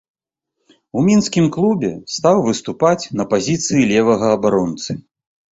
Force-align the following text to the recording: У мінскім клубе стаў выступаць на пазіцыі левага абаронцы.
У 0.99 1.03
мінскім 1.09 1.45
клубе 1.57 1.91
стаў 2.15 2.41
выступаць 2.47 3.09
на 3.21 3.29
пазіцыі 3.35 3.87
левага 3.93 4.27
абаронцы. 4.39 4.91